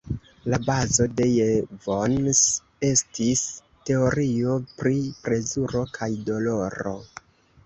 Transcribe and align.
La 0.51 0.57
bazo 0.67 1.05
de 1.19 1.25
Jevons 1.33 2.41
estis 2.89 3.43
teorio 3.91 4.57
pri 4.81 4.95
plezuro 5.29 5.85
kaj 6.01 6.11
doloro. 6.33 6.97